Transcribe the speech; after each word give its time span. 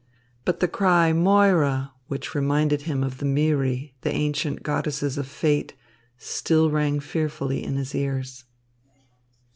But 0.45 0.61
the 0.61 0.67
cry 0.67 1.13
"Moira!" 1.13 1.93
which 2.07 2.33
reminded 2.33 2.81
him 2.81 3.03
of 3.03 3.19
the 3.19 3.25
Moeræ, 3.25 3.91
the 4.01 4.11
ancient 4.11 4.63
goddesses 4.63 5.15
of 5.15 5.27
fate, 5.27 5.75
still 6.17 6.71
rang 6.71 6.99
fearfully 6.99 7.63
in 7.63 7.75
his 7.75 7.93
ears. 7.93 8.45